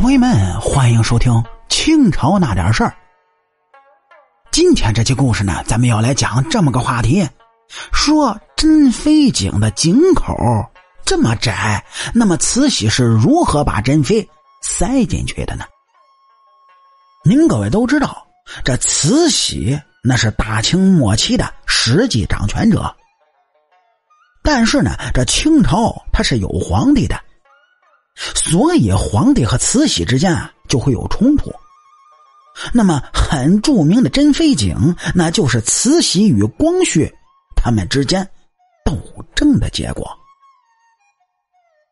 [0.00, 2.96] 朋友们，欢迎收听清朝那点事儿。
[4.50, 7.28] 今天这期故事呢，咱们要来讲这么个话题：
[7.92, 10.34] 说珍妃井的井口
[11.04, 11.84] 这么窄，
[12.14, 14.26] 那么慈禧是如何把珍妃
[14.62, 15.66] 塞进去的呢？
[17.22, 18.26] 您各位都知道，
[18.64, 22.96] 这慈禧那是大清末期的实际掌权者，
[24.42, 27.20] 但是呢，这清朝它是有皇帝的。
[28.34, 31.52] 所以，皇帝和慈禧之间啊就会有冲突。
[32.72, 37.10] 那么，很著名的珍妃井，那就是慈禧与光绪
[37.56, 38.28] 他们之间
[38.84, 38.94] 斗
[39.34, 40.10] 争的结果。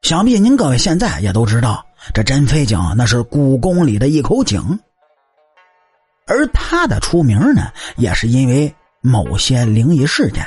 [0.02, 4.78] 想必您各位现在也都知道，这珍妃井那是故宫里的一口井，
[6.26, 10.46] 而它的出名呢，也是因为某些灵异事件。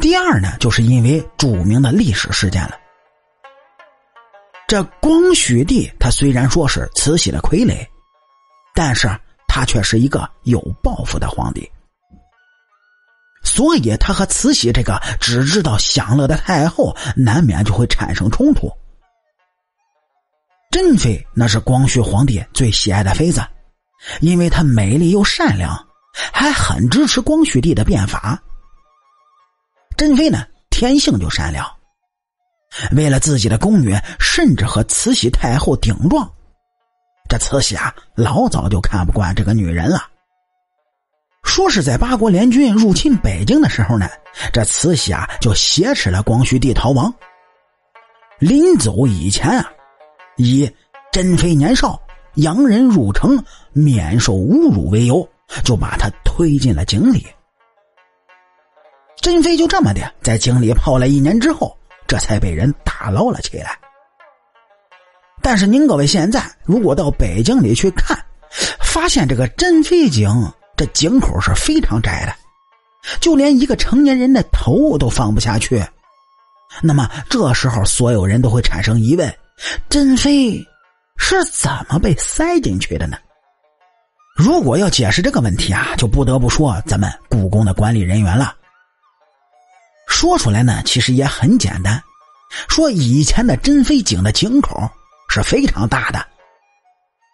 [0.00, 2.78] 第二呢，就是因为著名的历史事件了。
[4.72, 7.86] 这光绪帝他虽然说是慈禧的傀儡，
[8.74, 9.06] 但是
[9.46, 11.70] 他却是一个有抱负的皇帝，
[13.44, 18.72] 所以他和慈禧这个只知道享乐的太后难免就会产生冲突。
[20.70, 23.46] 珍妃那是光绪皇帝最喜爱的妃子，
[24.22, 25.86] 因为她美丽又善良，
[26.32, 28.42] 还很支持光绪帝的变法。
[29.98, 31.70] 珍妃呢，天性就善良。
[32.92, 36.30] 为了自己的宫女，甚至和慈禧太后顶撞。
[37.28, 40.08] 这慈禧啊，老早就看不惯这个女人了。
[41.44, 44.08] 说是在八国联军入侵北京的时候呢，
[44.52, 47.12] 这慈禧啊就挟持了光绪帝逃亡。
[48.38, 49.70] 临走以前啊，
[50.36, 50.70] 以
[51.10, 52.00] 珍妃年少，
[52.34, 55.28] 洋人入城，免受侮辱为由，
[55.64, 57.26] 就把她推进了井里。
[59.20, 61.76] 珍妃就这么的在井里泡了一年之后。
[62.12, 63.74] 这才被人打捞了起来。
[65.40, 68.14] 但是您各位现在如果到北京里去看，
[68.82, 70.30] 发现这个珍妃井
[70.76, 72.34] 这井口是非常窄的，
[73.18, 75.82] 就连一个成年人的头都放不下去。
[76.82, 79.34] 那么这时候所有人都会产生疑问：
[79.88, 80.62] 珍妃
[81.16, 83.16] 是怎么被塞进去的呢？
[84.36, 88.54] 如果要解释这个问题啊，就不得不说咱们故宫的管理人员了。
[90.22, 92.00] 说出来呢，其实也很简单。
[92.68, 94.88] 说以前的珍妃井的井口
[95.28, 96.24] 是非常大的，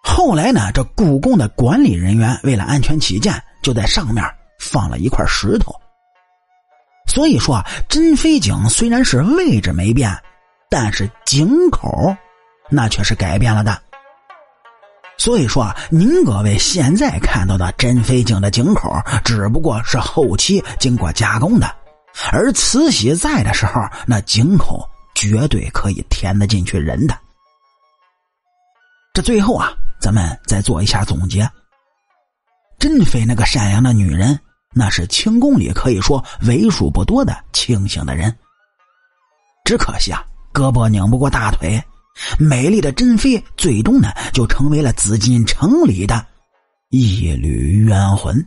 [0.03, 4.25] 后来呢，这故宫的管理人员为了安全起见，就在上面
[4.59, 5.71] 放了一块石头。
[7.07, 10.11] 所以说，珍妃井虽然是位置没变，
[10.71, 12.17] 但是井口
[12.71, 13.79] 那却是改变了的。
[15.19, 21.71] 所以说，您各位现在看到的珍妃井的井口，只不过是后期经过加工的。
[22.33, 27.17] 而慈禧在的时候，那井口绝对可以填得进去人的。
[29.15, 31.49] 这最后啊，咱们再做一下总结。
[32.79, 34.39] 珍妃那个善良的女人，
[34.73, 38.37] 那是清宫里可以说为数不多的清醒的人。
[39.65, 41.83] 只可惜啊，胳膊拧不过大腿，
[42.39, 46.25] 美丽的珍妃最终呢，就成为了紫禁城里的
[46.91, 48.47] 一缕冤魂。